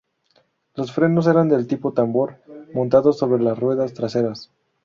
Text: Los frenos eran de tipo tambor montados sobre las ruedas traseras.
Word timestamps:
Los 0.73 0.91
frenos 0.93 1.27
eran 1.27 1.47
de 1.47 1.63
tipo 1.65 1.93
tambor 1.93 2.37
montados 2.73 3.19
sobre 3.19 3.43
las 3.43 3.59
ruedas 3.59 3.93
traseras. 3.93 4.51